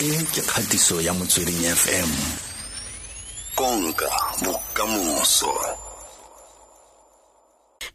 [0.00, 2.10] e ke kgatiso ya motsweding fm
[3.54, 4.08] konka
[4.40, 5.52] bokamoso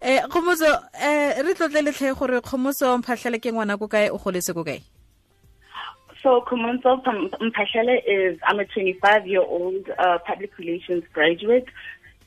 [0.01, 0.69] eh kgomotso
[1.01, 4.85] eh re tlotle letlhe gore kgomotso Mphahlele ke ngwana ko kae o goletse ko kae
[6.21, 7.01] So Khomotjo
[7.41, 11.65] Mphahlele is I'm a 25 year old uh, public relations graduate.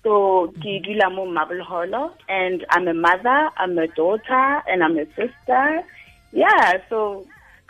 [0.02, 4.98] So ke dula mo Marble Hall and I'm a mother, I'm a daughter and I'm
[4.98, 5.82] a sister.
[6.32, 7.26] Yeah, so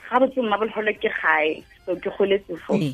[0.09, 1.65] ga botse Marble Hall ke gae.
[1.89, 2.77] So ke goletse fo.
[2.77, 2.93] ee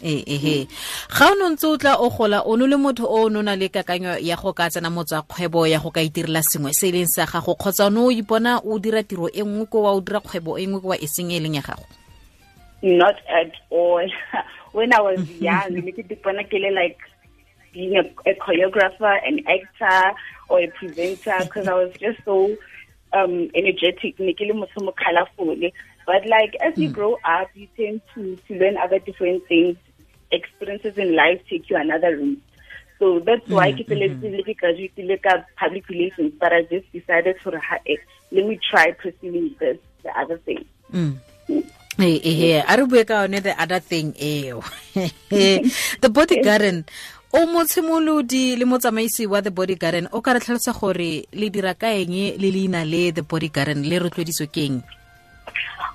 [0.00, 0.66] eh, ehe eh, eh.
[1.12, 3.52] ga o ne ntse o tla o gola o ne le motho o no na
[3.52, 7.04] le kakanyo ya go ka tsena kgwebo ya go ka itirela sengwe se e leng
[7.04, 10.00] sa gago kgotsa o ne o ipona o dira tiro e nngwe ko wa o
[10.00, 11.84] dira kgwebo e nngwe ko wa e seng e leng ya gago
[12.82, 14.08] Not at all.
[14.72, 15.42] when I was mhm.
[15.42, 16.98] young, like
[17.72, 22.56] being a, a choreographer, an actor, or a presenter, because I was just so
[23.12, 25.56] um, energetic, colorful.
[26.06, 29.76] But like as you grow up, you tend to, to learn other different things.
[30.32, 32.42] Experiences in life take you another route.
[32.98, 34.52] So that's why mm, mm-hmm.
[34.58, 37.62] graduated like public relations, but I just decided for a
[38.30, 40.64] let me try pursuing this, the other thing.
[40.92, 41.16] Mm.
[41.98, 44.62] ee a re bue ka yone the other thing eo
[46.00, 46.84] the body garden
[47.32, 51.74] o motshimolodi le motsamaisi wa the body garden o ka re tlhalosa gore le dira
[51.74, 54.80] ka eng le leina le the body garden le rotloediso ke eng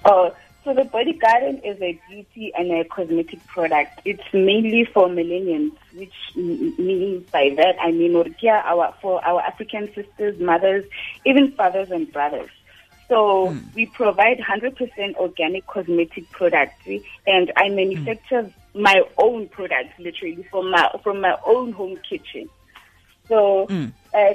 [0.05, 4.01] Oh, so the body garden is a beauty and a cosmetic product.
[4.05, 10.39] It's mainly for millennials, which means by that I mean our for our African sisters,
[10.39, 10.85] mothers,
[11.25, 12.49] even fathers and brothers.
[13.07, 13.75] So mm.
[13.75, 16.87] we provide 100% organic cosmetic products,
[17.27, 18.53] and I manufacture mm.
[18.73, 22.49] my own products literally from my from my own home kitchen.
[23.27, 23.91] So mm.
[24.13, 24.33] uh,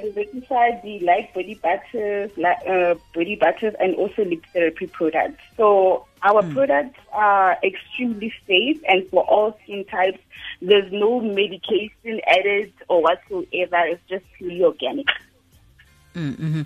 [0.83, 5.41] the light body butters, uh, body butters, and also lip therapy products.
[5.57, 6.53] So our mm.
[6.53, 10.19] products are extremely safe and for all skin types.
[10.61, 13.85] There's no medication added or whatsoever.
[13.87, 15.07] It's just purely organic.
[16.11, 16.63] Mm-hmm.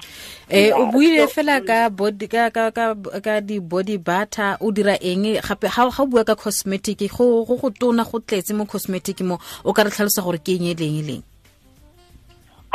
[0.49, 4.97] eh o buile fela ka body ka ka ka ka di body butter o dira
[4.97, 9.21] eng gape ha ga bua ka cosmetic go go go tona go tletse mo cosmetic
[9.21, 11.23] mo o ka re tlhalosa gore ke eng e leng e leng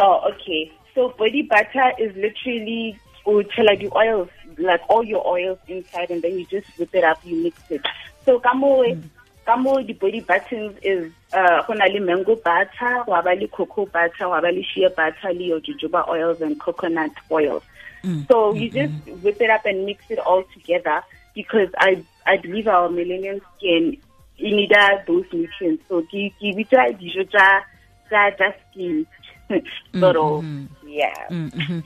[0.01, 4.29] oh okay so body butter is literally tshela di oils
[4.59, 7.83] like all your oils inside and then you just whip it up you mix it
[8.25, 9.87] so ka mo mm.
[9.87, 14.63] di body buttons is uh le mango butter wa ba cocoa butter wa ba le
[14.63, 17.63] shea butter le jojoba oils and coconut oils
[18.03, 18.27] mm.
[18.29, 18.89] so you mm -hmm.
[18.89, 21.03] just whip it up and mix it all together
[21.35, 23.97] because i i believe our millennial skin
[24.37, 24.73] you need
[25.07, 27.25] those nutrients so ke ke bitsa dijo
[29.51, 30.67] of mm-hmm.
[30.87, 31.27] yeah.
[31.31, 31.81] Mm-hmm.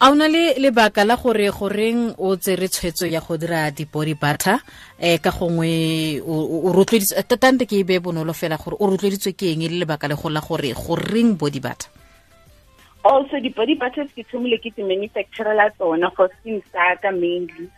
[0.00, 4.60] a una le lebaka la gore goreng o tsere tshwetso ya go dira di-body butter
[4.98, 9.52] eh ka gongwe o rotloeditswe tatante ke e be bonolo fela gore o rotloeditswe ke
[9.52, 12.02] eng le lebaka le go la gore goreng body butter
[13.04, 17.68] also di-body butters ke thomile ke ti manufacturela tsona for skin sa ka mainly.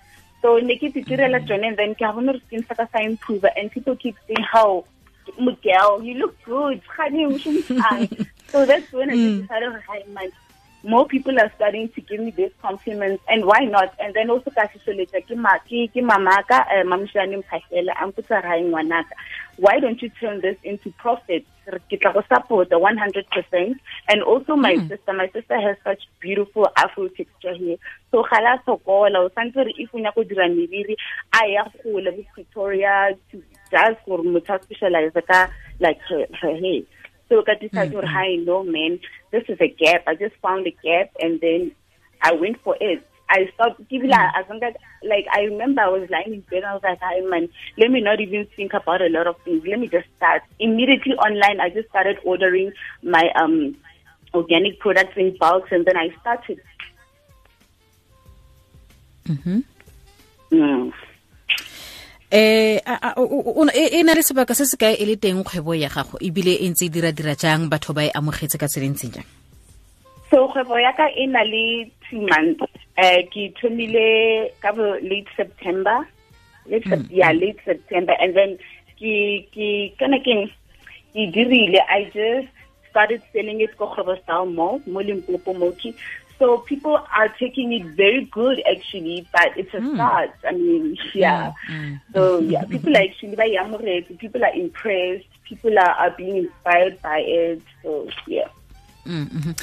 [0.43, 2.87] So ne ke ti direla tsone and then ke a bona gore skin sa ka
[2.93, 4.85] sa improve and people keep saying how
[5.39, 6.81] Miguel, you look good.
[8.49, 9.43] so that's when I mm.
[9.43, 10.31] decided, hey, man,
[10.83, 13.95] more people are starting to give me these compliments, and why not?
[13.99, 14.51] And then also,
[19.57, 21.47] why don't you turn this into profit?
[22.29, 23.75] support the 100%.
[24.09, 24.89] And also my mm.
[24.89, 27.77] sister, my sister has such beautiful afro texture here.
[28.11, 30.97] So gala sokola, o santse if o nyako dira meriri,
[31.33, 33.43] a ya gole with Pretoria to
[33.75, 35.41] just for motho specialize ka
[35.81, 36.83] like her, her hair.
[37.29, 38.15] So I decided, mm -hmm.
[38.17, 38.93] hi, no man,
[39.33, 40.01] this is a gap.
[40.11, 41.61] I just found a gap and then
[42.29, 43.01] I went for it.
[43.37, 44.39] I stopped giving -hmm.
[44.39, 44.75] as long as
[45.13, 47.49] like I remember I was lying in bed and I was like, hi man,
[47.81, 49.67] let me not even think about a lot of things.
[49.73, 50.43] Let me just start.
[50.69, 52.69] Immediately online I just started ordering
[53.17, 53.57] my um
[54.35, 56.61] organic products in bulk, and then I started.
[59.27, 59.61] -hmm.
[60.51, 60.93] Mm.
[62.35, 66.19] Eh e na le sebaka se se kae e le teng kgwebo ya gago?
[66.19, 69.29] Ebile e ntse e dira dira jang batho ba e amogetse ka tselentseng jang?
[70.31, 72.67] So kgwebo ya ka e na le two months.
[72.99, 76.03] Um ke thomile ka bo late september.
[76.67, 77.07] Late mm.
[77.11, 78.19] yeah late september.
[78.19, 78.59] And then
[78.99, 80.51] ke ke kana keng
[81.15, 81.79] ke dirile.
[81.87, 82.51] I just
[82.91, 85.95] started selling it ko kgwebo style mall mo limpopo moki
[86.39, 89.95] so people are taking it very good actually, but it's a mm.
[89.95, 90.31] start.
[90.47, 91.53] I mean, yeah.
[91.71, 92.01] Mm.
[92.13, 93.47] So yeah, people are actually by
[94.19, 97.63] people are impressed, people are, are being inspired by it.
[97.83, 98.49] So yeah.
[99.07, 99.55] Mm -hmm.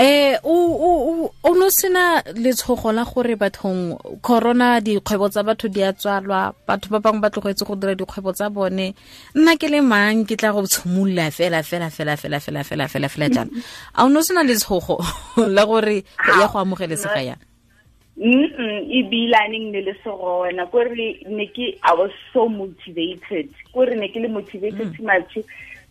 [0.00, 0.54] Eh o
[0.88, 6.54] o o no sena letshogo la gore bathong corona dikgwebo tsa batho di a tswalwa
[6.66, 8.94] batho ba bangwe ba tlogetse go dira dikgwebo tsa bone.
[9.36, 13.08] Nna ke le mang ke tla go tshimolola fela fela fela fela fela fela fela
[13.12, 13.52] fela jana
[13.92, 14.96] a o no sena letshogo
[15.36, 16.00] la gore
[16.40, 17.42] ya go amogelesega yang
[18.20, 23.48] Mm ibilaning ne le segona kore ne ke i was so motivated.
[23.72, 25.38] Kore ne ke le motivated too much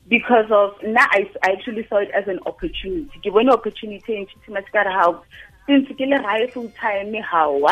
[0.10, 3.10] because of now I, I actually saw it as an opportunity.
[3.24, 5.24] Ke bone opportunity and too much ka how
[5.68, 7.66] since ke le gae full time how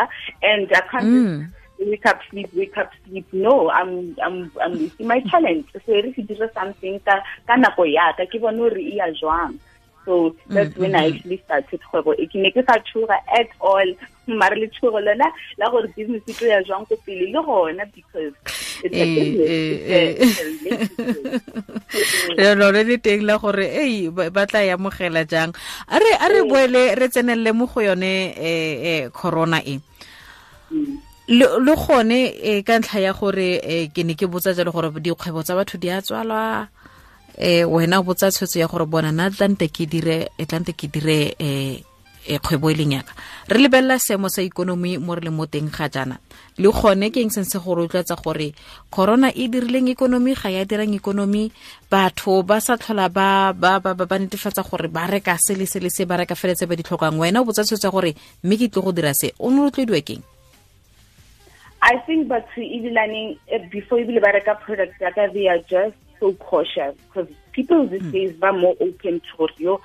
[0.43, 1.51] and I can't mm.
[1.79, 3.27] wake up sleep wake up sleep.
[3.33, 7.91] No I'm I'm I'm wasting my talent so if you do something ka ka nako
[7.91, 9.57] ya ka ke bone hore e ya jwang.
[10.05, 10.81] So that's mm -hmm.
[10.81, 12.29] when I actually started kgwebo e.
[12.31, 13.89] Ke ne ke sa tshoga at all
[14.27, 17.85] mare le tshogo lona la gore business e tlo ya jwang ko pele le gona
[17.95, 18.33] because
[22.55, 25.53] lone le teng la gore ei ba tla yamogela amogela jang?
[25.87, 29.79] A re boele re tsenelele mo go yone um corona e.
[31.27, 35.77] Le gone ka ntlha ya gore ke ne ke botsa jalo gore dikgwebo tsa batho
[35.77, 36.67] di a tswalwa.
[37.37, 40.73] Um wena o botsa tshwetso ya gore bona na tlante ke dire tlante
[42.29, 43.13] um kgwebo e leng yaka.
[43.47, 46.19] Re lebelela seemo sa ikonomi mo re le mo teng ga jaana.
[46.57, 48.53] Le gone ke eng seng se gore utlwetsa gore
[48.91, 51.51] corona e dirileng ikonomi ga ya dirang ikonomi.
[51.89, 55.79] Batho ba sa tlhola ba ba ba ba netefatsa gore ba reka se le se
[55.79, 57.17] le se ba reka feletse ba di tlhokang.
[57.19, 59.31] Wena o botsa tshwetsa gore mme ke tle go dira se?
[59.39, 60.23] O ne rotloediwa keng
[61.81, 63.37] I think batho ebilaneng
[63.69, 66.95] before ebile ba reka product yaka they are just so cautious
[67.57, 68.11] people these mm.
[68.11, 69.81] days are more open to your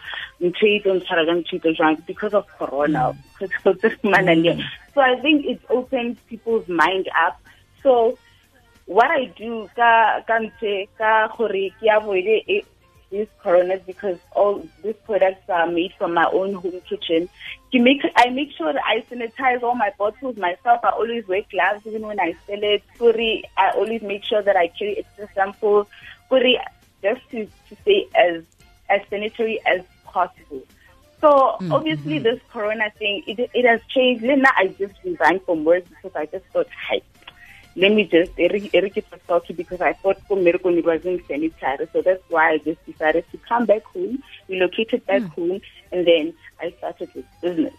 [0.61, 1.03] trade and
[1.47, 3.17] trade because of corona.
[3.41, 4.63] Mm.
[4.95, 7.41] so I think it's opened people's mind up.
[7.83, 8.19] So
[8.85, 10.39] what I do ka ka
[10.99, 12.29] ka gore ke avoid
[13.11, 17.29] these coronas because all these products are made from my own home kitchen.
[17.73, 20.81] To make I make sure that I sanitize all my bottles myself.
[20.85, 22.83] I always wear gloves even when I sell it.
[22.99, 25.87] Sorry, I always make sure that I carry extra samples
[27.03, 28.45] just to, to stay as
[28.89, 30.63] as sanitary as possible.
[31.21, 31.73] So mm-hmm.
[31.73, 34.25] obviously this corona thing, it, it has changed.
[34.25, 37.03] Then I just resigned from work because I just thought, hey,
[37.77, 41.89] let me just eradicate salty because I thought for miracle it wasn't sanitary.
[41.93, 45.29] So that's why I just decided to come back home, relocated back mm.
[45.31, 45.61] home,
[45.91, 47.75] and then I started this business.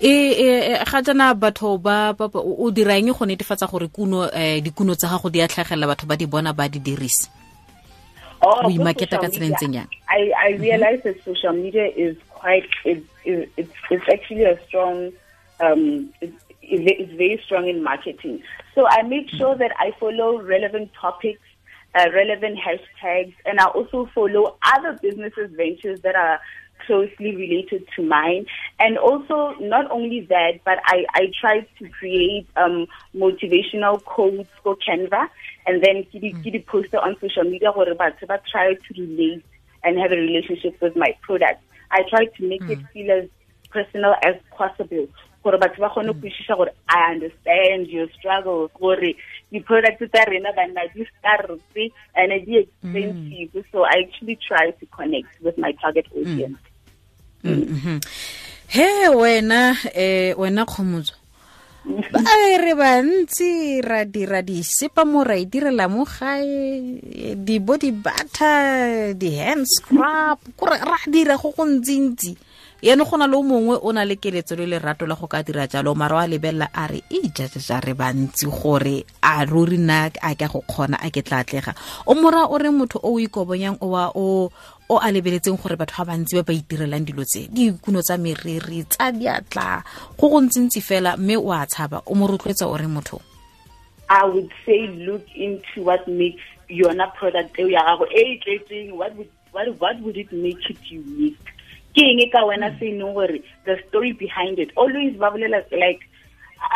[0.00, 5.30] E ga jana batho ba o diraeng go netefatsa gore kuno eh, dikuno tsa gago
[5.30, 7.28] di a tlhagelela batho ba di bona ba di dirise?
[8.42, 10.62] Oh, o imaketa ka tseleng tseng yang I, I mm-hmm.
[10.62, 15.12] realize that social media is quite it's, it's, it's actually a strong
[15.60, 18.42] um, it's, it's very strong in marketing.
[18.74, 19.36] So I make mm-hmm.
[19.38, 21.42] sure that I follow relevant topics,
[21.94, 26.40] uh, relevant hashtags, and I also follow other businesses ventures that are
[26.86, 28.46] closely related to mine.
[28.78, 34.76] And also, not only that, but I, I tried to create um, motivational quotes for
[34.76, 35.28] Canva
[35.66, 38.10] and then get it posted on social media where I
[38.50, 39.44] try to relate
[39.84, 41.62] and have a relationship with my product.
[41.90, 42.70] I try to make mm.
[42.70, 43.28] it feel as
[43.70, 45.08] personal as possible.
[45.42, 49.14] gore batho ba kgone go isisa gore i understand your struggles gore
[49.50, 50.86] di-product tsa rena banna
[52.14, 53.64] and di expensive mm.
[53.72, 56.71] so i actually try to connect with my target audience mm.
[57.42, 57.98] Mm-hmm.
[58.70, 61.14] he wena eh wena kgomotso
[62.14, 67.34] ba re bantsi ra dira disepa mo ra idirela mo gae.
[67.34, 72.51] Di-body butter di-hand scrub kore ra dira go go ntsi-ntsi
[73.16, 76.26] na le mongwe o na le keletso le lerato la go ka dira jalo mara
[77.80, 80.64] re bantsi gore a ruri nna a go
[80.98, 81.22] a ke
[82.06, 84.50] o mora o re motho o o ikobonyang o
[84.90, 87.46] o a lebeletseng gore batho ba bantsi ba ba itirelang dilo tse.
[87.48, 89.84] Dikuno tsa meriri tsa diatla
[90.18, 90.40] go go
[90.82, 92.02] fela mme o a tshaba.
[92.06, 93.22] O mo rotloetsa o re motho
[94.12, 100.30] i would say look into what makes yona product what would, what, what would it
[100.32, 101.52] make it unique
[101.94, 106.00] ke eng ka wena se leng gore the story behind it always ba bolela like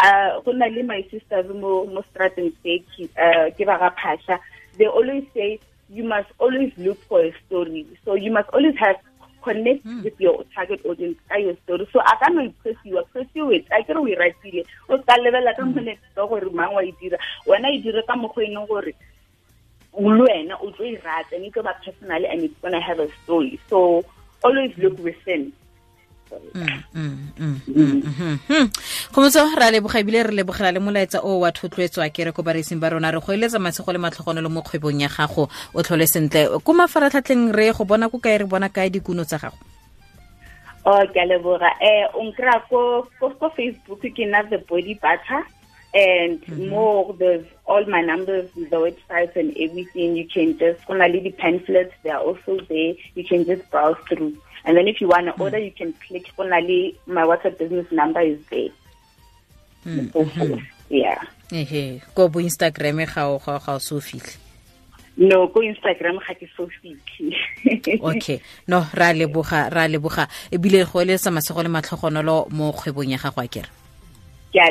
[0.03, 2.83] uh go na le my sisters mo mo strateng se
[3.17, 4.39] uh, ke ba ga phasha
[4.79, 5.59] they always say
[5.89, 7.87] you must always look for a story.
[8.05, 8.97] So you must always have
[9.43, 10.03] connect mm.
[10.03, 11.89] with your target audience ka your story.
[11.93, 14.65] So a ka no impressiwa pursue it a kere o e ratile.
[14.89, 17.19] O ska lebelela ka monete gore mang wa e dira.
[17.47, 18.93] Wena e dire ka mokgwa e leng gore
[19.97, 22.99] le wena o tlo e rata and e tlo ba personally and it's gonna have
[22.99, 23.61] a story.
[23.71, 24.05] So
[24.45, 25.53] always look within.
[26.27, 26.51] Story
[29.13, 32.43] go motso ra leboga ebile re lebogela le molaetsa o wa thotloetswa ke re ko
[32.43, 33.13] bareising ba rona.
[33.13, 35.49] Re go eletsa masego le matlhogonelo mo kgwebong ya gago.
[35.75, 36.59] O tlhole sentle.
[36.65, 39.57] Ko mafaratlhatlheng re go bona ko kae re bona kae dikuno tsa gago?
[40.85, 41.71] Oh ke a leboga.
[41.79, 43.07] Um o nkry-a ko
[43.55, 45.47] facebook ke na the body butter
[45.95, 46.69] and mm-hmm.
[46.69, 51.21] more there's all my numbers the websites and everything you can just go na le
[51.21, 52.95] di-pamphlets they are also there.
[53.15, 54.37] You can just browse through.
[54.65, 55.41] And then if you want to mm.
[55.41, 58.71] order you can click go na le my whatsapp business number is there.
[59.87, 60.11] Mm-hmm.
[60.11, 60.63] So forth.
[60.91, 61.23] yeah.
[61.53, 64.01] Ehe ko bo instagram ga o ga ga o se o
[65.17, 67.33] no ko instagram ga ke so fitlhe
[68.11, 68.43] okay.
[68.69, 70.29] No ra leboga ra leboga.
[70.53, 73.76] Ebile go eletsa masego le matlhogonolo mo kgwebong ya gago a kere
[74.57, 74.71] ke a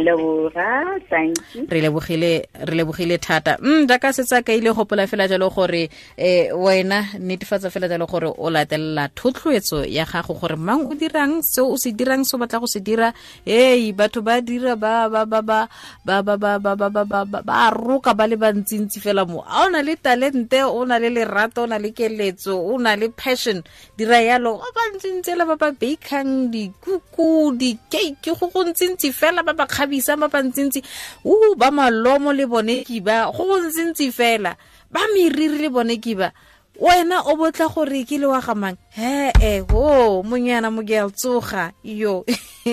[1.70, 2.32] re lebogile
[2.68, 7.70] re lebogile thata mm jaaka setsa ka ile gopola fela jalo gore eh wena netefatsa
[7.70, 11.92] fela jalo gore o latelela thotloetso ya gago gore mang o dirang se o se
[11.92, 13.14] dirang se o batla go se dira
[13.46, 15.68] hey batho ba dira ba ba ba ba
[16.06, 19.66] ba ba ba ba ba ba ba ba roka ba le bantsintsi fela mo a
[19.66, 23.14] o na le talente o na le lerato o na le keletso o na le
[23.14, 23.62] passion
[23.98, 29.54] dira yalo ba ntsintsi la ba ba bakang dikuku di-cake go go ntsintsi fela ba
[29.54, 30.80] ba kgabisang ba bantsintsi
[31.28, 34.56] o ba malomo le bone kiba go go ntsintsi fela
[34.88, 36.32] ba meriri le bone ba.
[36.76, 41.72] Wena o botla gore ke le wa gamang he e ho monyana mo gel tsoga.
[41.84, 42.26] Yo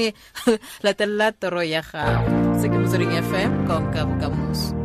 [0.85, 2.59] latelela toro ya gago.
[2.59, 4.82] Se ke motsweding fm konka bokamoso